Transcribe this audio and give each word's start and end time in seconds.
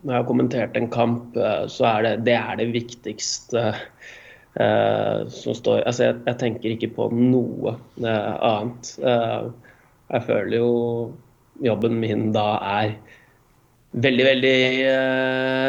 når 0.00 0.14
jeg 0.14 0.22
har 0.22 0.28
kommentert 0.28 0.78
en 0.78 0.88
kamp, 0.92 1.36
så 1.68 1.86
er 1.90 2.06
det 2.06 2.14
det, 2.28 2.36
er 2.38 2.56
det 2.60 2.70
viktigste 2.72 3.64
eh, 3.70 5.28
som 5.28 5.56
står 5.56 5.84
Altså, 5.84 6.08
jeg, 6.08 6.18
jeg, 6.26 6.38
tenker 6.40 6.74
ikke 6.74 6.92
på 6.96 7.10
noe 7.12 7.76
eh, 8.00 8.34
annet. 8.48 8.94
Eh, 9.04 9.50
jeg 10.10 10.26
føler 10.26 10.56
jo 10.56 10.70
jobben 11.60 11.98
min 12.00 12.30
da 12.34 12.46
er 12.80 12.94
veldig, 14.00 14.24
veldig 14.24 14.56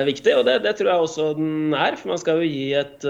viktig. 0.07 0.38
Og 0.38 0.48
det, 0.48 0.61
det, 0.63 0.75
tror 0.77 0.91
jeg 0.93 1.05
også 1.09 1.27
den 1.36 1.75
er. 1.75 1.98
For 2.00 2.13
man 2.13 2.21
skal 2.21 2.39
jo 2.39 2.48
gi 2.48 2.71
et 2.79 3.05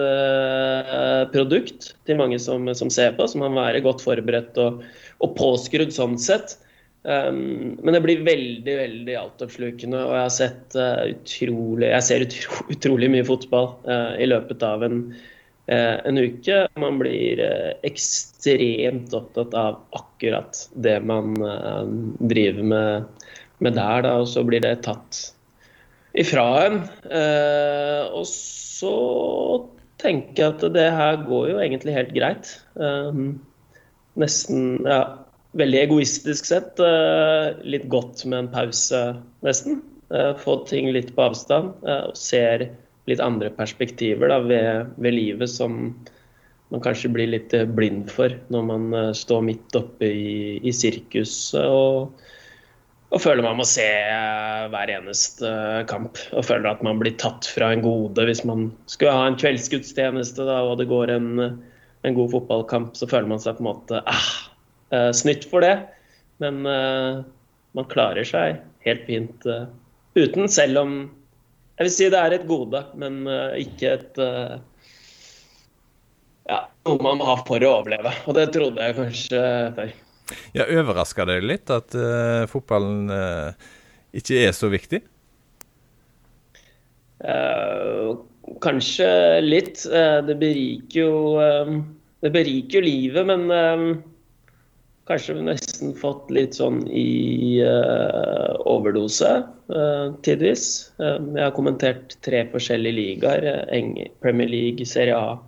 produkt 1.36 1.92
til 2.10 2.20
mange 2.20 2.42
som, 2.42 2.66
som 2.76 2.92
ser 2.92 3.14
på, 3.18 3.28
så 3.28 3.40
man 3.40 3.54
må 3.54 3.62
være 3.62 3.84
godt 3.86 4.04
forberedt 4.04 4.58
og, 4.64 4.82
og 5.22 5.38
påskrudd 5.38 5.94
sånn 5.96 6.18
sett. 6.20 6.58
Um, 7.04 7.80
men 7.82 7.96
det 7.96 8.04
blir 8.04 8.22
veldig 8.26 8.74
veldig 8.78 9.14
altoppslukende, 9.18 10.04
og 10.06 10.12
jeg 10.14 10.22
har 10.22 10.34
sett 10.36 10.76
uh, 10.78 11.08
utrolig 11.10 11.88
Jeg 11.90 12.06
ser 12.06 12.26
utro, 12.28 12.58
utrolig 12.76 13.10
mye 13.10 13.26
fotball 13.26 13.72
uh, 13.88 14.14
i 14.22 14.28
løpet 14.30 14.66
av 14.66 14.86
en, 14.86 15.00
uh, 15.72 15.98
en 16.06 16.22
uke. 16.22 16.60
Man 16.82 17.00
blir 17.02 17.42
ekstremt 17.88 19.16
opptatt 19.18 19.58
av 19.58 19.80
akkurat 19.98 20.62
det 20.86 21.00
man 21.02 21.34
driver 22.22 22.70
med, 22.74 23.26
med, 23.58 23.78
der, 23.80 24.06
da, 24.06 24.14
og 24.22 24.30
så 24.30 24.46
blir 24.46 24.62
det 24.62 24.84
tatt 24.86 25.24
ifra 26.12 26.46
en. 26.68 26.80
og 28.12 28.26
så 28.28 28.94
tenker 30.02 30.44
jeg 30.44 30.54
at 30.58 30.66
det 30.76 30.88
her 30.92 31.22
går 31.24 31.50
jo 31.54 31.60
egentlig 31.64 31.96
helt 31.96 32.14
greit. 32.14 32.54
nesten 34.20 34.82
ja 34.84 35.02
veldig 35.58 35.82
egoistisk 35.86 36.48
sett 36.48 36.80
eh, 36.84 37.52
litt 37.68 37.88
godt 37.92 38.24
med 38.28 38.46
en 38.46 38.52
pause, 38.54 39.02
nesten. 39.46 39.82
Eh, 40.14 40.32
få 40.40 40.62
ting 40.70 40.92
litt 40.96 41.14
på 41.16 41.28
avstand 41.28 41.86
eh, 41.88 42.08
og 42.10 42.18
ser 42.20 42.70
litt 43.10 43.24
andre 43.24 43.52
perspektiver 43.56 44.32
da, 44.32 44.40
ved, 44.46 44.92
ved, 45.02 45.16
livet 45.16 45.52
som 45.52 45.96
man 46.72 46.84
kanskje 46.84 47.12
blir 47.12 47.32
litt 47.34 47.56
blind 47.76 48.12
for 48.14 48.32
når 48.54 48.68
man 48.68 48.94
står 49.18 49.42
midt 49.44 49.76
oppe 49.76 50.08
i, 50.08 50.36
i 50.64 50.72
sirkuset 50.72 51.66
og, 51.66 52.14
og, 53.10 53.18
føler 53.20 53.44
man 53.44 53.58
må 53.60 53.66
se 53.68 53.88
hver 54.72 54.94
eneste 54.94 55.50
kamp. 55.92 56.22
Og 56.32 56.46
føler 56.48 56.70
at 56.70 56.86
man 56.86 57.02
blir 57.02 57.18
tatt 57.20 57.50
fra 57.50 57.74
en 57.74 57.84
gode 57.84 58.24
hvis 58.30 58.46
man 58.48 58.70
skulle 58.86 59.18
ha 59.18 59.26
en 59.28 59.40
kveldsgudstjeneste 59.42 60.48
og 60.48 60.78
det 60.80 60.88
går 60.94 61.12
en, 61.18 61.34
en 62.08 62.16
god 62.16 62.32
fotballkamp, 62.38 62.96
så 62.96 63.10
føler 63.10 63.34
man 63.34 63.44
seg 63.44 63.58
på 63.58 63.66
en 63.66 63.72
måte 63.74 64.04
ah, 64.08 64.32
snytt 65.16 65.46
for 65.48 65.64
det. 65.64 65.76
Men 66.42 66.66
uh, 66.66 67.22
man 67.78 67.90
klarer 67.92 68.26
seg 68.28 68.60
helt 68.86 69.06
fint 69.08 69.46
uh, 69.46 69.70
uten, 70.18 70.50
selv 70.52 70.82
om 70.82 70.96
jeg 71.78 71.88
vil 71.88 71.94
si 71.94 72.10
det 72.14 72.20
er 72.20 72.36
et 72.36 72.50
gode, 72.50 72.82
men 73.00 73.24
ikke 73.58 73.94
et 73.96 74.18
ja, 76.46 76.60
noe 76.86 77.02
man 77.02 77.18
må 77.18 77.26
ha 77.26 77.40
for 77.48 77.64
å 77.66 77.72
overleve. 77.80 78.12
Og 78.30 78.38
det 78.38 78.44
trodde 78.54 78.86
jeg 78.86 78.98
kanskje 79.00 79.40
før. 79.80 79.96
Ja, 80.54 80.68
Overraska 80.68 81.26
det 81.26 81.40
litt 81.42 81.74
at 81.74 81.96
fotballen 82.52 83.10
ikke 84.14 84.44
er 84.44 84.54
så 84.54 84.70
viktig? 84.70 85.02
kanskje 88.62 89.10
litt. 89.42 89.82
det 90.30 90.38
beriker 90.38 91.02
jo 91.02 91.42
Det 92.22 92.30
beriker 92.36 92.78
jo 92.78 92.86
livet, 92.86 93.26
men 93.26 93.50
kanskje 95.10 95.38
nesten 95.42 95.94
fått 95.98 96.30
litt 96.34 96.58
sånn 96.58 96.84
i 96.88 97.60
uh, 97.66 98.58
overdose 98.70 99.32
uh, 99.74 100.12
tidvis. 100.26 100.66
Uh, 101.02 101.18
jeg 101.36 101.46
har 101.46 101.56
kommentert 101.56 102.18
tre 102.26 102.44
forskjellige 102.52 102.98
ligaer. 102.98 103.48
Premier 104.24 104.52
League, 104.52 104.86
Serie 104.88 105.18
A, 105.18 105.40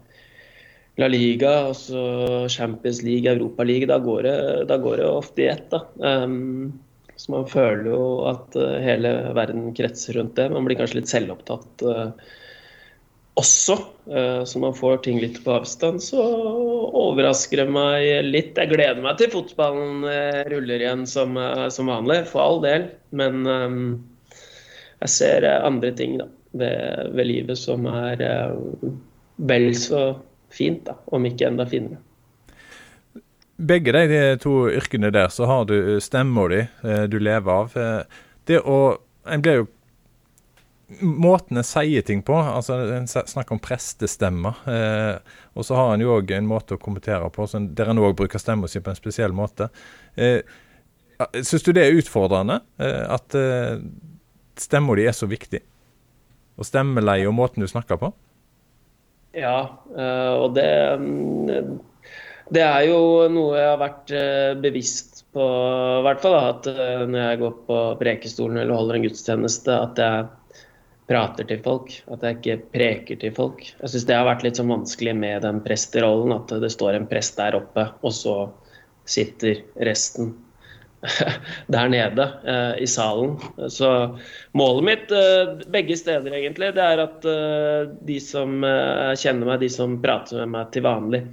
La 1.01 1.09
Liga, 1.09 1.53
altså 1.71 2.47
Champions 2.53 3.01
League, 3.05 3.29
Europa 3.29 3.66
League. 3.67 3.89
Da 3.89 4.00
går 4.01 4.25
det, 4.28 4.38
da 4.69 4.79
går 4.81 5.01
det 5.01 5.09
ofte 5.09 5.45
i 5.45 5.51
ett. 5.53 5.69
da. 5.73 5.85
Um, 6.01 6.73
så 7.16 7.29
man 7.29 7.45
føler 7.47 7.91
jo 7.94 8.05
at 8.25 8.55
hele 8.81 9.11
verden 9.38 9.69
kretser 9.78 10.17
rundt 10.17 10.35
det. 10.39 10.49
Man 10.51 10.66
blir 10.66 10.79
kanskje 10.79 11.01
litt 11.01 11.13
selvopptatt. 11.13 11.85
Uh, 11.85 12.33
også, 13.33 13.77
eh, 14.11 14.44
så 14.44 14.59
man 14.59 14.75
får 14.75 14.97
ting 14.97 15.19
litt 15.21 15.39
på 15.44 15.55
avstand, 15.55 16.03
så 16.03 16.21
overrasker 16.94 17.63
det 17.63 17.67
meg 17.73 18.05
litt. 18.27 18.57
Jeg 18.57 18.71
gleder 18.73 19.01
meg 19.01 19.17
til 19.17 19.31
fotballen 19.33 20.05
eh, 20.09 20.44
ruller 20.53 20.81
igjen 20.81 21.05
som, 21.09 21.38
eh, 21.38 21.67
som 21.73 21.89
vanlig, 21.89 22.23
for 22.29 22.43
all 22.43 22.61
del. 22.63 22.88
Men 23.11 23.45
um, 23.47 23.83
jeg 25.01 25.13
ser 25.16 25.47
andre 25.55 25.93
ting 25.97 26.17
da, 26.22 26.29
ved, 26.57 27.13
ved 27.17 27.29
livet 27.29 27.59
som 27.59 27.88
er 27.89 28.22
um, 28.53 28.97
vel 29.49 29.72
så 29.77 30.11
fint, 30.53 30.83
da, 30.85 30.97
om 31.13 31.25
ikke 31.25 31.49
enda 31.49 31.66
finere. 31.69 32.01
Begge 33.63 33.93
de, 33.95 34.07
de 34.09 34.22
to 34.41 34.67
yrkene 34.69 35.09
der, 35.13 35.29
så 35.33 35.47
har 35.49 35.66
du 35.69 35.97
stemma 36.01 36.45
di 36.51 36.66
du 37.09 37.17
lever 37.22 37.53
av. 37.53 37.79
Det 38.45 38.59
å 38.59 38.99
En 39.23 39.39
blir 39.39 39.61
jo 39.61 39.67
måten 41.01 41.57
en 41.59 41.65
sier 41.67 42.01
ting 42.05 42.21
på. 42.25 42.35
altså 42.35 42.77
En 42.97 43.07
snakker 43.07 43.55
om 43.55 43.61
prestestemmer. 43.63 44.59
Eh, 44.69 45.37
og 45.53 45.65
så 45.67 45.77
har 45.77 45.93
en 45.93 46.03
jo 46.03 46.15
òg 46.17 46.31
en 46.35 46.49
måte 46.49 46.77
å 46.77 46.81
kommentere 46.81 47.29
på 47.33 47.47
så 47.49 47.61
der 47.63 47.91
en 47.91 48.01
òg 48.01 48.15
bruker 48.19 48.41
stemma 48.41 48.69
si 48.69 48.81
på 48.83 48.93
en 48.93 48.99
spesiell 48.99 49.35
måte. 49.35 49.69
Eh, 50.15 50.41
Syns 51.45 51.63
du 51.63 51.71
det 51.75 51.85
er 51.85 51.95
utfordrende? 51.95 52.59
Eh, 52.81 53.03
at 53.15 53.35
eh, 53.37 53.77
stemma 54.59 54.95
di 54.97 55.05
er 55.07 55.15
så 55.15 55.29
viktig? 55.29 55.61
Og 56.59 56.67
stemmeleie 56.67 57.27
og 57.29 57.35
måten 57.37 57.63
du 57.63 57.69
snakker 57.69 57.99
på? 58.01 58.11
Ja, 59.33 59.57
eh, 59.97 60.33
og 60.37 60.53
det 60.57 60.69
mm, 60.99 61.79
Det 62.53 62.61
er 62.61 62.83
jo 62.85 62.99
noe 63.33 63.57
jeg 63.57 63.69
har 63.71 63.79
vært 63.81 64.13
eh, 64.13 64.53
bevisst 64.61 65.23
på, 65.33 65.41
i 65.41 66.03
hvert 66.05 66.21
fall. 66.21 66.37
At 66.37 66.69
eh, 66.69 67.05
når 67.07 67.19
jeg 67.23 67.41
går 67.41 67.55
på 67.69 67.79
prekestolen 68.01 68.61
eller 68.61 68.77
holder 68.77 68.99
en 68.99 69.07
gudstjeneste, 69.07 69.73
at 69.73 70.01
jeg 70.01 70.27
prater 71.09 71.47
til 71.47 71.59
folk, 71.64 71.91
at 72.14 72.24
jeg 72.24 72.38
ikke 72.40 72.58
preker 72.74 73.19
til 73.19 73.34
folk. 73.36 73.66
Jeg 73.81 73.91
syns 73.91 74.08
det 74.08 74.16
har 74.18 74.28
vært 74.28 74.46
litt 74.46 74.59
sånn 74.59 74.72
vanskelig 74.72 75.16
med 75.19 75.44
den 75.46 75.59
presterollen, 75.66 76.36
at 76.36 76.53
det 76.64 76.72
står 76.72 76.97
en 76.97 77.09
prest 77.09 77.40
der 77.40 77.58
oppe, 77.59 77.90
og 78.02 78.16
så 78.16 78.38
sitter 79.09 79.59
resten 79.84 80.31
der 81.75 81.90
nede 81.91 82.28
eh, 82.47 82.84
i 82.84 82.88
salen. 82.88 83.36
Så 83.69 83.90
målet 84.56 84.88
mitt 84.88 85.12
eh, 85.12 85.56
begge 85.75 85.97
steder, 86.00 86.31
egentlig, 86.31 86.72
det 86.78 86.86
er 86.86 87.03
at 87.03 87.28
eh, 87.28 87.91
de 88.08 88.20
som 88.24 88.64
eh, 88.64 89.12
kjenner 89.20 89.50
meg, 89.50 89.59
de 89.64 89.72
som 89.74 90.00
prater 90.03 90.44
med 90.44 90.53
meg 90.56 90.72
til 90.75 90.88
vanlig, 90.88 91.25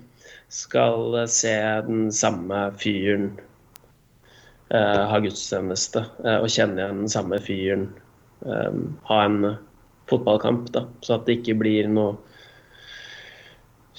skal 0.50 1.14
se 1.30 1.54
den 1.86 2.08
samme 2.10 2.72
fyren 2.80 3.30
ha 4.70 5.18
gudstjeneste, 5.18 5.98
og 6.22 6.44
kjenne 6.50 6.78
igjen 6.78 6.98
den 7.02 7.10
samme 7.10 7.38
fyren 7.42 7.88
um, 8.46 8.98
ha 9.08 9.22
en 9.24 9.38
fotballkamp. 10.10 10.72
Da, 10.74 10.86
så 11.04 11.16
at 11.16 11.28
det 11.28 11.40
ikke 11.40 11.58
blir 11.62 11.88
noe 11.90 12.16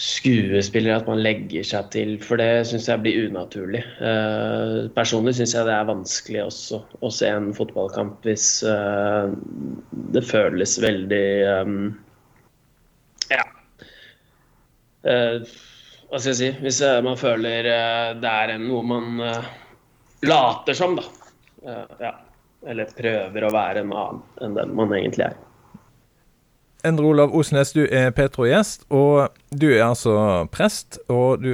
skuespiller 0.01 0.95
at 0.95 1.09
man 1.09 1.19
legger 1.21 1.65
seg 1.67 1.89
til, 1.93 2.13
for 2.23 2.41
det 2.41 2.63
syns 2.69 2.87
jeg 2.89 3.03
blir 3.03 3.27
unaturlig. 3.27 3.83
Uh, 3.99 4.87
personlig 4.95 5.35
syns 5.37 5.53
jeg 5.53 5.67
det 5.67 5.75
er 5.75 5.89
vanskelig 5.89 6.45
også 6.47 6.81
å 7.03 7.11
se 7.13 7.29
en 7.29 7.51
fotballkamp 7.57 8.25
hvis 8.25 8.47
uh, 8.65 9.29
det 10.15 10.23
føles 10.25 10.77
veldig 10.81 11.27
um, 11.61 11.83
Ja. 13.31 13.45
Uh, 15.05 15.43
hva 16.11 16.19
skal 16.19 16.33
jeg 16.33 16.37
si 16.37 16.49
Hvis 16.61 16.81
man 17.05 17.15
føler 17.17 17.69
det 18.19 18.31
er 18.31 18.51
noe 18.59 18.81
man 18.83 19.21
later 20.27 20.75
som, 20.75 20.97
da. 20.99 21.05
ja 22.03 22.11
eller 22.67 22.91
prøver 22.97 23.45
å 23.45 23.53
være 23.53 23.85
en 23.85 23.93
annen 23.93 24.21
enn 24.41 24.57
den 24.57 24.75
man 24.77 24.93
egentlig 24.97 25.29
er. 25.31 25.39
Endre 26.83 27.05
Olav 27.11 27.33
Osnes, 27.37 27.75
du 27.77 27.83
er 27.85 28.09
Petro-gjest, 28.17 28.87
og 28.89 29.35
du 29.53 29.67
er 29.69 29.83
altså 29.85 30.15
prest. 30.49 30.97
Og 31.13 31.43
du 31.43 31.51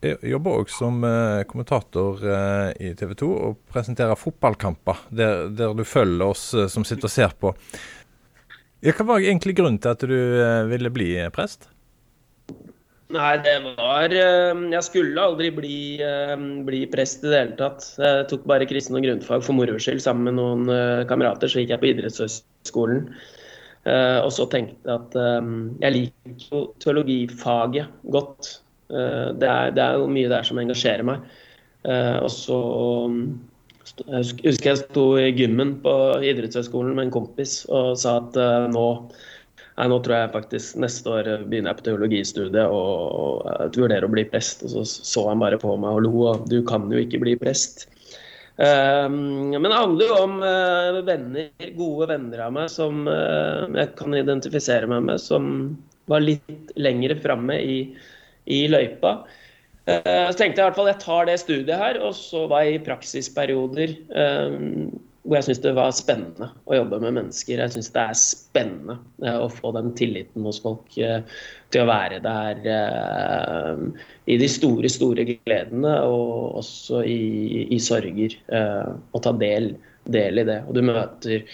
jobber 0.00 0.62
òg 0.62 0.70
som 0.72 1.02
eh, 1.04 1.42
kommentator 1.48 2.22
eh, 2.24 2.70
i 2.88 2.92
TV 2.96 3.12
2 3.20 3.28
og 3.28 3.58
presenterer 3.72 4.16
fotballkamper, 4.16 5.02
der, 5.12 5.50
der 5.52 5.74
du 5.76 5.84
følger 5.84 6.32
oss 6.32 6.46
eh, 6.54 6.70
som 6.72 6.86
sitter 6.88 7.10
og 7.10 7.12
ser 7.12 7.36
på. 7.36 7.52
Hva 8.80 9.04
var 9.04 9.20
egentlig 9.20 9.58
grunnen 9.58 9.76
til 9.76 9.92
at 9.92 10.06
du 10.08 10.16
ville 10.70 10.88
bli 10.88 11.10
prest? 11.34 11.68
Nei, 13.10 13.32
det 13.42 13.56
var 13.74 14.12
eh, 14.14 14.60
Jeg 14.70 14.86
skulle 14.86 15.22
aldri 15.22 15.50
bli, 15.54 15.78
eh, 16.04 16.36
bli 16.66 16.84
prest 16.92 17.24
i 17.24 17.32
det 17.32 17.40
hele 17.40 17.58
tatt. 17.58 17.86
Jeg 17.98 18.28
tok 18.30 18.46
bare 18.50 18.68
kristen 18.70 18.98
og 18.98 19.04
grunnfag 19.06 19.42
for 19.46 19.58
moro 19.58 19.78
skyld 19.82 20.02
sammen 20.04 20.28
med 20.28 20.38
noen 20.38 20.70
eh, 20.70 21.02
kamerater. 21.10 21.50
Så 21.50 21.62
gikk 21.62 21.74
jeg 21.74 21.82
på 21.82 21.90
idrettshøyskolen. 21.90 23.06
Og 23.80 24.28
så 24.36 24.44
tenkte 24.52 24.76
jeg 24.84 24.92
at 24.92 25.14
jeg 25.80 25.92
liker 25.94 26.42
jo 26.50 26.58
teologifaget 26.84 27.94
godt. 28.12 28.50
Det 28.90 29.48
er, 29.48 29.70
det 29.72 29.80
er 29.80 29.96
jo 29.96 30.10
mye 30.12 30.28
der 30.28 30.44
som 30.44 30.60
engasjerer 30.60 31.06
meg. 31.08 31.24
Og 32.20 32.28
så 32.28 32.58
Jeg 34.04 34.28
husker 34.44 34.68
jeg 34.68 34.82
sto 34.82 35.06
i 35.16 35.32
gymmen 35.32 35.78
på 35.80 35.94
idrettshøyskolen 36.20 36.92
med 36.98 37.08
en 37.08 37.14
kompis 37.16 37.62
og 37.72 37.96
sa 38.02 38.18
at 38.20 38.36
nå, 38.68 38.84
nei, 39.80 39.88
nå 39.88 39.98
tror 40.04 40.16
jeg 40.16 40.32
faktisk 40.34 40.80
neste 40.82 41.12
år 41.12 41.30
begynner 41.48 41.72
jeg 41.72 41.80
på 41.80 41.86
teologistudiet 41.88 42.66
og, 42.66 42.90
og 43.22 43.78
vurderer 43.78 44.06
å 44.06 44.12
bli 44.12 44.26
prest. 44.28 44.66
Og 44.66 44.74
så 44.76 44.84
så 44.86 45.24
han 45.30 45.40
bare 45.42 45.60
på 45.60 45.72
meg 45.80 45.96
og 45.96 46.04
lo, 46.04 46.14
og 46.34 46.46
du 46.50 46.60
kan 46.68 46.86
jo 46.92 47.00
ikke 47.00 47.22
bli 47.24 47.36
prest. 47.40 47.86
Um, 48.60 49.54
men 49.54 49.70
det 49.70 49.76
handler 49.76 50.10
jo 50.10 50.16
om 50.20 50.40
uh, 50.44 51.00
venner, 51.06 51.52
gode 51.78 52.10
venner 52.10 52.42
av 52.44 52.52
meg 52.52 52.68
som 52.68 53.06
uh, 53.08 53.64
jeg 53.72 53.94
kan 53.96 54.16
identifisere 54.18 54.90
meg 54.90 55.06
med, 55.06 55.22
som 55.22 55.46
var 56.10 56.20
litt 56.26 56.74
lengre 56.76 57.16
framme 57.22 57.56
i, 57.56 57.78
i 58.52 58.66
løypa. 58.68 59.22
Uh, 59.88 60.28
så 60.28 60.36
tenkte 60.36 60.60
jeg 60.60 60.60
i 60.60 60.66
hvert 60.66 60.76
fall 60.76 60.90
jeg 60.92 61.00
tar 61.06 61.30
det 61.30 61.38
studiet 61.40 61.80
her, 61.80 62.02
og 62.04 62.12
så 62.18 62.44
var 62.50 62.66
jeg 62.66 62.76
i 62.76 62.84
praksisperioder 62.90 63.96
um, 64.12 64.90
hvor 65.22 65.36
jeg 65.36 65.46
syns 65.50 65.60
det 65.60 65.72
var 65.76 65.90
spennende 65.92 66.48
å 66.64 66.76
jobbe 66.78 67.00
med 67.02 67.16
mennesker. 67.18 67.60
Jeg 67.60 67.74
syns 67.74 67.90
det 67.92 68.02
er 68.02 68.16
spennende 68.18 68.96
uh, 69.24 69.42
å 69.44 69.48
få 69.52 69.72
den 69.76 69.92
tilliten 69.98 70.46
hos 70.48 70.60
folk 70.64 70.96
uh, 70.96 71.20
til 71.72 71.84
å 71.84 71.90
være 71.90 72.22
der 72.24 72.62
uh, 72.64 73.82
i 74.24 74.38
de 74.40 74.48
store, 74.48 74.88
store 74.92 75.26
gledene 75.28 75.92
og 76.08 76.56
også 76.62 77.02
i, 77.04 77.66
i 77.68 77.80
sorger. 77.82 78.38
og 79.12 79.20
ta 79.24 79.32
del, 79.36 79.74
del, 80.08 80.40
i 80.40 80.46
det. 80.48 80.62
Og 80.68 80.78
du 80.78 80.82
møter 80.86 81.44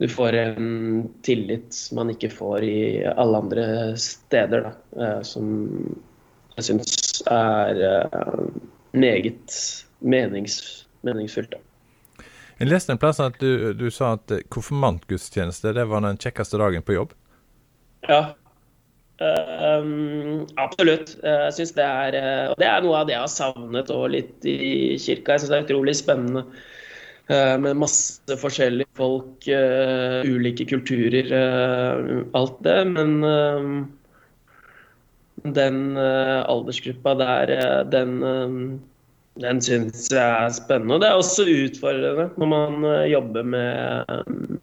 Du 0.00 0.06
får 0.08 0.36
en 0.38 1.08
tillit 1.26 1.76
man 1.92 2.12
ikke 2.12 2.30
får 2.32 2.64
i 2.64 2.78
alle 3.10 3.40
andre 3.42 3.64
steder, 4.00 4.64
da, 4.64 5.10
som 5.28 5.50
jeg 6.56 6.70
syns 6.70 7.20
er 7.28 7.82
meget 8.96 9.58
menings, 10.00 10.86
meningsfylt. 11.04 11.58
Jeg 12.60 12.68
leste 12.68 12.92
en 12.92 13.00
plass 13.00 13.20
at 13.24 13.38
du, 13.40 13.72
du 13.72 13.86
sa 13.92 14.14
at 14.18 14.32
konfirmantgudstjeneste 14.52 15.72
det 15.76 15.86
var 15.88 16.04
den 16.04 16.20
kjekkeste 16.20 16.60
dagen 16.60 16.84
på 16.84 16.98
jobb. 16.98 17.14
Ja, 18.08 18.34
um, 19.20 20.44
absolutt. 20.60 21.14
Jeg 21.24 21.54
syns 21.56 21.72
det 21.76 21.86
er 21.86 22.18
Og 22.52 22.60
det 22.60 22.68
er 22.68 22.84
noe 22.84 23.00
av 23.00 23.08
det 23.08 23.16
jeg 23.16 23.24
har 23.24 23.32
savnet 23.32 23.92
og 23.94 24.10
litt 24.12 24.44
i 24.48 24.98
kirka. 25.00 25.38
Jeg 25.38 25.44
syns 25.44 25.54
det 25.54 25.58
er 25.58 25.66
utrolig 25.68 25.96
spennende 25.96 26.44
uh, 27.32 27.56
med 27.64 27.80
masse 27.80 28.40
forskjellige 28.44 28.92
folk, 29.00 29.48
uh, 29.48 30.20
ulike 30.28 30.68
kulturer, 30.68 31.32
alt 32.36 32.60
det. 32.66 32.78
Men 32.92 33.88
den 35.44 35.96
uh, 35.96 36.44
aldersgruppa 36.48 37.14
der, 37.14 37.52
uh, 37.56 37.90
den, 37.90 38.22
uh, 38.22 38.78
den 39.40 39.60
syns 39.64 40.08
jeg 40.12 40.20
er 40.20 40.50
spennende. 40.54 40.94
Og 40.96 41.00
det 41.02 41.08
er 41.08 41.18
også 41.18 41.46
utfordrende 41.48 42.26
når 42.40 42.48
man 42.52 42.72
jobber 43.10 43.42
med 43.56 44.04
um, 44.14 44.58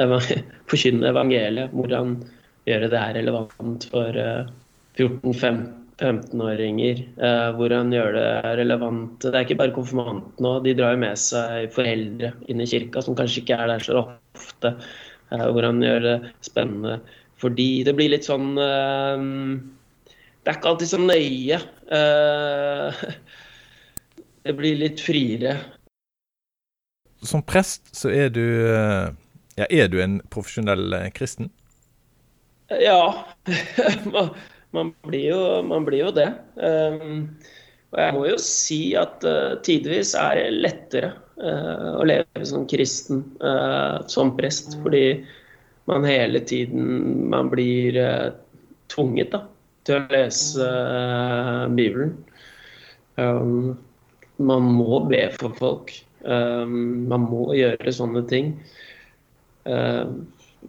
forkynne 0.70 1.10
evangeliet. 1.10 1.72
Hvordan 1.76 2.16
gjøre 2.68 2.90
det 2.92 3.00
er 3.00 3.16
relevant 3.18 3.86
for 3.92 4.12
14-15-åringer. 4.98 6.96
hvordan 7.56 7.92
gjøre 7.94 8.12
det 8.16 8.30
relevant 8.60 9.22
Det 9.22 9.34
er 9.34 9.44
ikke 9.46 9.60
bare 9.60 9.76
konfirmantene 9.76 10.48
òg, 10.48 10.64
de 10.64 10.76
drar 10.78 10.92
jo 10.96 11.02
med 11.04 11.16
seg 11.20 11.72
foreldre 11.74 12.28
inn 12.48 12.60
i 12.62 12.68
kirka 12.68 13.02
som 13.04 13.16
kanskje 13.18 13.40
ikke 13.44 13.58
er 13.58 13.66
der 13.74 13.82
så 13.84 13.94
ofte. 14.36 14.68
hvordan 15.30 15.82
gjøre 15.84 16.04
det 16.06 16.18
spennende 16.44 17.00
fordi 17.40 17.84
det 17.86 17.94
blir 17.96 18.10
litt 18.12 18.26
sånn 18.28 18.52
Det 18.56 20.48
er 20.50 20.56
ikke 20.58 20.70
alltid 20.72 20.90
så 20.90 20.98
nøye. 21.00 21.58
Det 24.40 24.54
blir 24.56 24.78
litt 24.80 25.00
friere. 25.04 25.56
Som 27.20 27.42
prest 27.44 27.90
så 27.96 28.08
er 28.14 28.30
du 28.32 28.44
eh, 28.72 29.10
Ja, 29.58 29.66
er 29.68 29.90
du 29.92 29.98
en 30.00 30.20
profesjonell 30.32 30.94
kristen? 31.12 31.50
Ja. 32.80 33.26
man, 34.70 34.94
blir 35.04 35.26
jo, 35.26 35.40
man, 35.66 35.84
blir 35.84 36.06
jo, 36.06 36.12
det. 36.14 36.30
Um, 36.56 37.36
og 37.90 37.98
jeg 38.00 38.14
må 38.16 38.22
jo 38.30 38.38
si 38.40 38.80
at 38.96 39.26
tidvis 39.66 40.14
er 40.14 40.38
det 40.38 40.62
lettere 40.62 41.10
å 41.40 42.04
leve 42.06 42.44
som 42.46 42.68
kristen 42.70 43.24
som 44.06 44.30
prest. 44.38 44.78
Fordi 44.84 45.26
man 45.90 46.06
hele 46.06 46.38
tiden 46.46 47.26
man 47.32 47.50
blir 47.50 47.98
tvunget 48.94 49.34
da, 49.34 49.42
til 49.90 49.98
å 49.98 50.06
lese 50.12 50.66
uh, 50.66 51.64
Bibelen. 51.74 52.14
Um, 53.18 53.78
man 54.40 54.68
må 54.78 55.02
be 55.10 55.24
for 55.36 55.56
folk. 55.58 55.92
Um, 56.22 57.08
man 57.10 57.26
må 57.26 57.50
gjøre 57.58 57.94
sånne 57.94 58.22
ting. 58.30 58.54
Uh, 59.66 60.06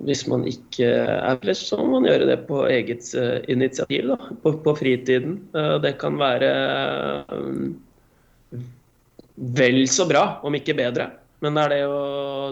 hvis 0.08 0.24
man 0.32 0.46
ikke 0.48 0.88
er 0.88 1.40
flest, 1.44 1.68
så 1.70 1.78
må 1.78 1.98
man 1.98 2.08
gjøre 2.08 2.30
det 2.30 2.40
på 2.48 2.64
eget 2.72 3.12
initiativ. 3.52 4.08
Da, 4.14 4.34
på, 4.42 4.56
på 4.64 4.74
fritiden. 4.80 5.42
det 5.84 5.98
kan 6.00 6.16
være 6.18 6.52
um, 7.28 7.74
vel 9.60 9.84
så 9.92 10.08
bra, 10.08 10.24
om 10.48 10.56
ikke 10.56 10.78
bedre. 10.80 11.10
Men 11.44 11.58
det 11.58 11.66
er 11.66 11.74
det 11.76 11.82
å 11.92 12.02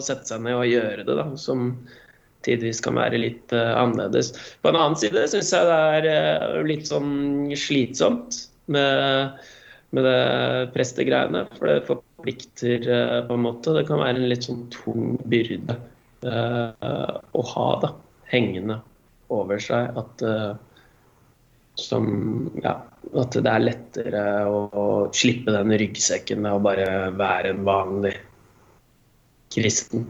sette 0.03 0.27
seg 0.27 0.43
ned 0.43 0.59
og 0.59 0.67
gjøre 0.67 1.07
det 1.07 1.15
da, 1.15 1.25
som 1.39 1.71
tidvis 2.47 2.81
kan 2.83 2.97
være 2.99 3.19
litt 3.21 3.53
uh, 3.55 3.75
annerledes. 3.79 4.33
På 4.63 4.71
en 4.71 4.79
annen 4.79 4.97
side 4.99 5.25
syns 5.31 5.51
jeg 5.55 5.67
det 5.69 5.79
er 5.95 6.09
uh, 6.09 6.59
litt 6.67 6.87
sånn 6.89 7.49
slitsomt 7.57 8.43
med, 8.71 9.39
med 9.95 10.07
det 10.07 10.19
prestegreiene. 10.75 11.45
For 11.57 11.71
det 11.71 11.87
forplikter 11.89 12.87
uh, 12.87 13.17
på 13.27 13.37
en 13.37 13.45
måte. 13.47 13.75
Det 13.77 13.85
kan 13.89 14.03
være 14.03 14.21
en 14.21 14.29
litt 14.31 14.47
sånn 14.47 14.67
tung 14.75 15.15
byrde 15.29 15.79
å 16.19 17.41
ha 17.47 17.65
da, 17.79 17.93
hengende 18.27 18.75
over 19.31 19.61
seg. 19.63 19.95
At, 19.95 20.23
som, 21.79 22.09
ja, 22.59 22.73
at 23.15 23.37
det 23.39 23.47
er 23.47 23.63
lettere 23.63 24.23
å, 24.51 24.65
å 24.67 24.87
slippe 25.15 25.53
den 25.55 25.71
ryggsekken 25.79 26.43
og 26.49 26.65
bare 26.67 26.89
være 27.15 27.53
en 27.53 27.63
vanlig 27.69 28.17
kristen. 29.55 30.03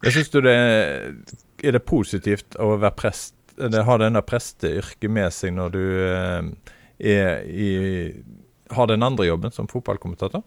Jeg 0.00 0.16
syns 0.16 0.30
du 0.32 0.40
det 0.44 0.56
er 1.60 1.76
det 1.76 1.82
positivt 1.84 2.56
å 2.60 2.72
være 2.80 2.96
prest, 2.96 3.34
det 3.60 3.84
ha 3.84 3.96
denne 4.00 4.22
presteyrket 4.24 5.12
med 5.12 5.28
seg 5.36 5.52
når 5.56 5.74
du 5.74 5.82
eh, 6.06 6.46
er 7.12 7.44
i, 7.44 7.68
har 8.72 8.88
den 8.88 9.04
andre 9.04 9.28
jobben 9.28 9.52
som 9.52 9.68
fotballkommentator? 9.68 10.40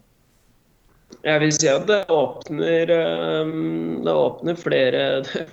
Jeg 1.22 1.40
vil 1.44 1.52
si 1.54 1.68
at 1.70 1.86
det 1.86 2.00
åpner, 2.10 2.90
eh, 2.90 3.52
det 4.02 4.16
åpner 4.24 4.58
flere, 4.58 5.04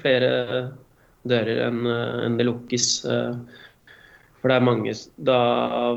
flere 0.01 0.31
dører 1.29 1.67
enn 1.67 1.85
en 1.85 2.39
det 2.39 2.49
lukkes. 2.49 2.89
Eh, 3.05 3.59
for 4.41 4.49
det 4.49 4.57
er 4.57 4.65
mange 4.65 4.93
Da 5.21 5.37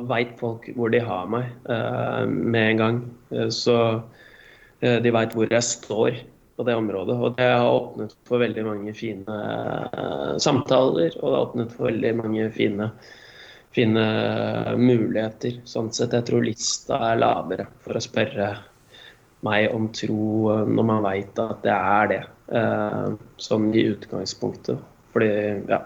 veit 0.05 0.35
folk 0.37 0.67
hvor 0.77 0.93
de 0.93 0.99
har 1.01 1.31
meg 1.33 1.47
med 2.29 2.61
en 2.61 2.81
gang. 2.83 2.99
Så 3.49 3.77
de 4.85 5.13
veit 5.17 5.33
hvor 5.33 5.49
jeg 5.49 5.65
står 5.65 6.19
på 6.57 6.63
det 6.67 6.75
området. 6.75 7.17
Og 7.19 7.37
det 7.37 7.49
har 7.51 7.71
åpnet 7.71 8.15
for 8.29 8.43
veldig 8.43 8.65
mange 8.67 8.95
fine 8.97 9.39
uh, 9.39 10.35
samtaler, 10.43 11.15
og 11.21 11.27
det 11.27 11.35
har 11.35 11.49
åpnet 11.49 11.75
for 11.75 11.89
veldig 11.91 12.13
mange 12.21 12.47
fine, 12.55 12.91
fine 13.75 14.05
muligheter. 14.79 15.59
Sånn 15.69 15.91
sett, 15.95 16.15
jeg 16.15 16.29
tror 16.29 16.47
lista 16.47 17.01
er 17.11 17.21
lavere 17.23 17.69
for 17.85 17.99
å 17.99 18.05
spørre 18.05 18.53
meg 19.45 19.75
om 19.77 19.91
tro 19.97 20.29
uh, 20.53 20.63
når 20.69 20.89
man 20.93 21.05
veit 21.07 21.43
at 21.43 21.65
det 21.67 21.75
er 21.75 22.13
det. 22.15 22.23
Uh, 22.55 23.17
sånn 23.41 23.71
i 23.75 23.87
utgangspunktet. 23.95 24.79
Fordi, 25.15 25.31
ja. 25.71 25.81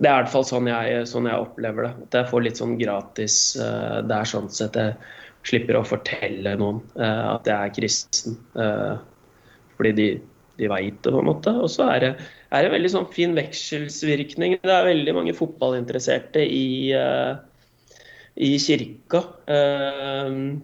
Det 0.00 0.08
er 0.08 0.14
i 0.14 0.22
hvert 0.22 0.32
fall 0.32 0.46
sånn 0.48 0.68
jeg, 0.68 1.00
sånn 1.08 1.28
jeg 1.28 1.44
opplever 1.44 1.86
det. 1.86 1.94
At 2.06 2.16
jeg 2.16 2.30
får 2.30 2.44
litt 2.44 2.60
sånn 2.60 2.78
gratis 2.80 3.34
Det 3.52 4.14
er 4.16 4.28
sånn 4.30 4.46
sett 4.48 4.78
jeg 4.80 4.94
slipper 5.44 5.76
å 5.76 5.82
fortelle 5.84 6.54
noen 6.56 6.78
at 6.96 7.44
jeg 7.48 7.52
er 7.52 7.74
kristen 7.76 8.38
fordi 9.80 9.92
de, 9.96 10.08
de 10.60 10.68
veit 10.68 10.98
det, 11.00 11.12
på 11.12 11.20
en 11.22 11.30
måte. 11.30 11.52
Og 11.56 11.70
så 11.72 11.88
er 11.94 12.02
det, 12.04 12.10
er 12.52 12.66
det 12.66 12.74
veldig 12.74 12.92
sånn 12.92 13.12
fin 13.14 13.36
vekselsvirkning. 13.38 14.58
Det 14.60 14.74
er 14.74 14.90
veldig 14.90 15.14
mange 15.16 15.36
fotballinteresserte 15.36 16.42
i, 16.44 16.92
uh, 16.92 17.38
i 18.36 18.52
kirka. 18.60 19.24
Uh, 19.48 20.60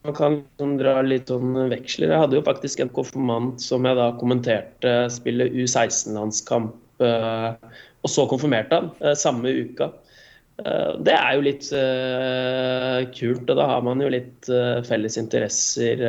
man 0.00 0.16
kan 0.16 0.38
sånn, 0.60 0.78
dra 0.80 1.00
litt 1.04 1.28
sånn 1.28 1.52
veksler. 1.72 2.14
Jeg 2.14 2.24
hadde 2.24 2.38
jo 2.38 2.46
faktisk 2.46 2.80
en 2.80 2.92
konfirmant 2.96 3.60
som 3.60 3.84
jeg 3.84 3.98
da 3.98 4.08
kommenterte 4.20 4.94
spille 5.12 5.50
U16-landskamp, 5.52 6.78
uh, 7.04 7.52
og 8.00 8.08
så 8.08 8.24
konfirmerte 8.30 8.80
han 8.80 9.18
samme 9.20 9.52
uka. 9.52 9.92
Det 10.60 11.12
er 11.16 11.36
jo 11.36 11.44
litt 11.44 11.66
kult, 13.16 13.46
og 13.48 13.56
da 13.56 13.64
har 13.70 13.84
man 13.84 14.00
jo 14.04 14.10
litt 14.12 14.48
felles 14.84 15.16
interesser. 15.16 16.02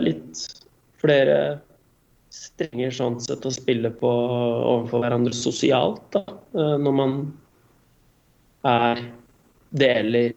litt 0.00 0.44
flere 1.06 1.38
strenger 2.34 2.92
sånn 2.92 3.18
sett 3.22 3.46
å 3.46 3.52
spille 3.54 3.92
på 3.94 4.10
overfor 4.10 5.04
hverandre 5.04 5.34
sosialt. 5.36 6.02
Da, 6.14 6.24
eh, 6.58 6.76
når 6.82 6.96
man 7.00 7.16
er 8.66 9.04
deler 9.76 10.34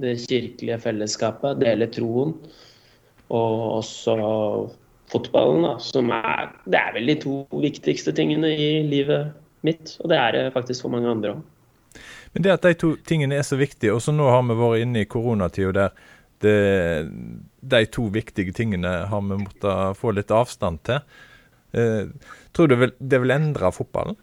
det 0.00 0.16
kirkelige 0.24 0.78
fellesskapet, 0.86 1.60
deler 1.60 1.90
troen. 1.92 2.36
Og 3.32 3.60
også 3.78 4.16
fotballen, 5.12 5.64
da, 5.66 5.76
som 5.80 6.10
er 6.12 6.52
Det 6.64 6.78
er 6.78 6.92
vel 6.94 7.06
de 7.06 7.16
to 7.20 7.46
viktigste 7.52 8.12
tingene 8.16 8.52
i 8.52 8.82
livet 8.86 9.32
mitt. 9.62 9.96
Og 10.00 10.08
det 10.08 10.18
er 10.18 10.32
det 10.32 10.52
faktisk 10.54 10.86
for 10.86 10.94
mange 10.94 11.10
andre 11.10 11.36
òg. 11.36 11.42
Men 12.32 12.42
det 12.42 12.52
at 12.52 12.62
de 12.64 12.74
to 12.74 12.94
tingene 13.04 13.36
er 13.36 13.44
så 13.44 13.58
viktige, 13.60 13.92
og 13.92 14.00
så 14.00 14.12
nå 14.12 14.24
har 14.24 14.42
vi 14.48 14.56
vært 14.56 14.84
inne 14.86 15.02
i 15.02 15.08
koronatida 15.08 15.72
der 15.72 15.90
det, 16.42 17.08
de 17.60 17.84
to 17.94 18.08
viktige 18.12 18.54
tingene 18.56 18.92
har 19.10 19.22
vi 19.28 19.38
måttet 19.44 19.98
få 19.98 20.12
litt 20.16 20.34
avstand 20.34 20.82
til. 20.88 21.00
Eh, 21.72 22.10
tror 22.52 22.68
du 22.68 22.76
det 22.98 23.22
vil 23.22 23.34
endre 23.34 23.72
fotballen? 23.72 24.18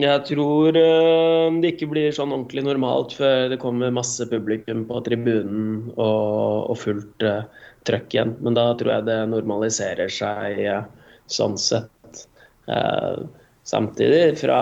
Jeg 0.00 0.22
tror 0.24 0.72
uh, 0.72 1.52
det 1.60 1.74
ikke 1.74 1.90
blir 1.90 2.14
sånn 2.16 2.30
ordentlig 2.32 2.62
normalt 2.64 3.12
før 3.18 3.50
det 3.52 3.58
kommer 3.60 3.92
masse 3.92 4.24
publikum 4.30 4.86
på 4.88 5.02
tribunen 5.04 5.90
og, 5.98 6.70
og 6.72 6.78
fullt 6.80 7.26
uh, 7.28 7.44
trøkk 7.84 8.16
igjen. 8.16 8.32
Men 8.40 8.56
da 8.56 8.70
tror 8.80 8.94
jeg 8.94 9.06
det 9.10 9.18
normaliserer 9.34 10.08
seg 10.12 10.62
uh, 10.64 10.86
sånn 11.28 11.58
sett. 11.60 11.90
Samtidig, 13.68 14.38
fra, 14.40 14.60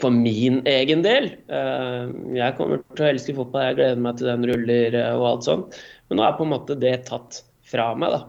for 0.00 0.14
min 0.14 0.60
egen 0.68 1.02
del 1.04 1.30
Jeg 1.48 2.56
kommer 2.56 2.80
til 2.96 3.04
å 3.04 3.10
elske 3.12 3.34
fotball, 3.36 3.68
jeg 3.68 3.78
gleder 3.80 4.04
meg 4.04 4.18
til 4.20 4.30
den 4.30 4.46
ruller 4.48 4.98
og 5.14 5.26
alt 5.32 5.48
sånt. 5.48 5.80
Men 6.08 6.20
nå 6.20 6.26
er 6.26 6.36
på 6.38 6.46
en 6.46 6.54
måte 6.54 6.78
det 6.80 6.94
tatt 7.08 7.42
fra 7.68 7.90
meg, 7.98 8.16
da. 8.16 8.22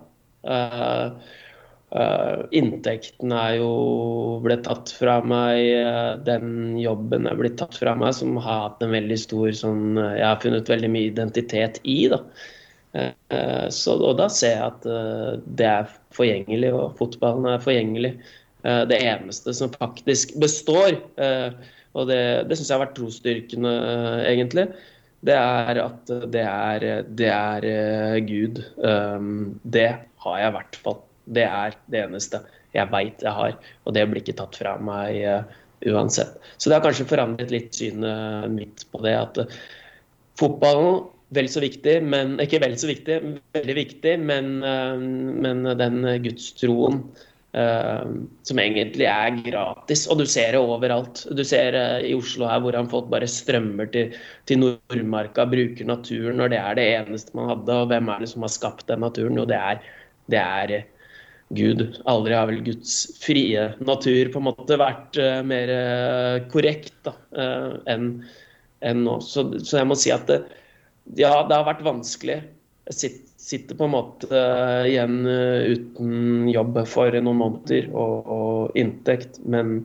Uh, 0.49 1.37
inntekten 2.55 3.31
er 3.33 3.55
jo 3.57 3.71
ble 4.43 4.59
tatt 4.65 4.91
fra 4.93 5.17
meg. 5.25 5.63
Den 6.27 6.77
jobben 6.77 7.25
er 7.25 7.39
blitt 7.39 7.57
tatt 7.61 7.79
fra 7.79 7.95
meg, 7.97 8.13
som 8.19 8.37
har 8.37 8.65
hatt 8.67 8.83
en 8.85 8.93
veldig 8.93 9.17
stor 9.17 9.49
sånn 9.57 9.97
Jeg 9.97 10.25
har 10.27 10.41
funnet 10.43 10.69
veldig 10.69 10.91
mye 10.93 11.09
identitet 11.09 11.79
i, 11.87 12.01
da. 12.11 12.21
Så, 13.73 13.95
og 13.95 14.15
da 14.17 14.27
ser 14.33 14.55
jeg 14.55 14.67
at 14.67 14.85
det 15.57 15.65
er 15.69 15.89
forgjengelig, 16.13 16.71
og 16.77 16.93
fotballen 17.01 17.49
er 17.49 17.65
forgjengelig. 17.65 18.13
Det 18.63 18.97
eneste 19.07 19.53
som 19.55 19.71
faktisk 19.71 20.33
består, 20.41 20.97
og 21.95 22.09
det, 22.09 22.21
det 22.49 22.57
syns 22.57 22.69
jeg 22.69 22.75
har 22.75 22.81
vært 22.83 22.97
trosstyrkende, 22.97 23.71
egentlig, 24.27 24.65
det 25.25 25.35
er 25.35 25.79
at 25.83 26.11
det 26.31 26.43
er, 26.43 26.85
det 27.07 27.29
er 27.31 28.19
Gud. 28.27 28.59
det 29.63 29.87
har 30.25 30.41
jeg 30.41 30.51
i 30.51 30.55
hvert 30.57 30.79
fall 30.83 30.99
det 31.29 31.45
er 31.45 31.75
det 31.91 32.03
eneste 32.07 32.41
jeg 32.75 32.91
veit 32.93 33.23
jeg 33.25 33.33
har, 33.33 33.55
og 33.85 33.95
det 33.95 34.05
blir 34.09 34.21
ikke 34.21 34.37
tatt 34.37 34.57
fra 34.59 34.75
meg 34.81 35.23
uansett. 35.89 36.35
Så 36.57 36.69
det 36.69 36.77
har 36.77 36.85
kanskje 36.85 37.07
forandret 37.09 37.53
litt 37.53 37.73
synet 37.77 38.51
mitt 38.53 38.83
på 38.91 39.01
det. 39.05 39.15
At 39.15 39.55
fotballen 40.39 41.07
vel 41.35 41.49
så 41.51 41.61
viktig, 41.63 41.99
men 42.09 42.37
ikke 42.41 42.61
vel 42.63 42.75
så 42.79 42.89
viktig, 42.89 43.17
veldig 43.57 43.75
viktig, 43.77 44.15
men, 44.21 44.59
men 44.61 45.65
den 45.79 46.01
gudstroen 46.25 47.03
som 47.49 48.59
egentlig 48.61 49.07
er 49.09 49.39
gratis. 49.41 50.03
Og 50.11 50.19
du 50.19 50.25
ser 50.29 50.53
det 50.53 50.59
overalt. 50.61 51.23
Du 51.33 51.41
ser 51.47 51.73
i 52.05 52.11
Oslo 52.13 52.45
her 52.45 52.61
hvordan 52.61 52.89
folk 52.91 53.07
bare 53.09 53.29
strømmer 53.29 53.89
til, 53.93 54.13
til 54.45 54.61
Nordmarka, 54.61 55.47
bruker 55.49 55.89
naturen 55.89 56.37
når 56.37 56.53
det 56.53 56.59
er 56.61 56.77
det 56.77 56.85
eneste 56.99 57.33
man 57.37 57.49
hadde. 57.49 57.73
Og 57.73 57.89
hvem 57.89 58.11
er 58.13 58.21
det 58.21 58.29
som 58.33 58.45
har 58.45 58.53
skapt 58.53 58.85
den 58.91 59.01
naturen? 59.01 59.39
Jo, 59.39 59.47
det 59.49 59.57
er, 59.57 59.81
det 60.29 60.43
er 60.43 60.75
Gud. 61.57 61.81
Aldri 62.09 62.37
har 62.37 62.49
vel 62.49 62.61
Guds 62.65 62.93
frie 63.23 63.63
natur 63.81 64.29
på 64.29 64.41
en 64.41 64.47
måte 64.51 64.77
vært 64.77 65.17
uh, 65.17 65.39
mer 65.45 65.71
korrekt 66.53 66.93
da, 67.07 67.15
enn, 67.89 68.11
enn 68.85 69.01
nå. 69.07 69.17
Så, 69.25 69.47
så, 69.63 69.79
jeg 69.81 69.89
må 69.89 69.97
si 69.97 70.13
at 70.13 70.29
det, 70.29 70.43
ja, 71.17 71.33
det 71.49 71.57
har 71.57 71.65
vært 71.67 71.85
vanskelig. 71.87 72.43
Jeg 72.89 72.99
sitter, 72.99 73.28
sitter 73.49 73.77
på 73.77 73.87
en 73.87 73.95
måte 73.95 74.43
igjen 74.89 75.23
uten 75.25 76.49
jobb 76.51 76.79
for 76.89 77.15
noen 77.17 77.41
måneder 77.41 77.89
og, 77.89 78.29
og, 78.29 78.77
inntekt, 78.77 79.41
men 79.49 79.81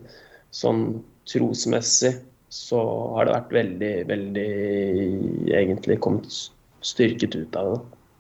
sånn 0.55 1.01
trosmessig 1.31 2.13
så 2.55 2.81
har 3.17 3.27
det 3.27 3.35
vært 3.35 3.55
veldig, 3.57 3.93
veldig 4.11 4.49
egentlig 5.57 5.99
kommet 6.05 6.37
styrket 6.85 7.35
ut 7.41 7.57
av 7.59 7.73
det. 7.73 7.81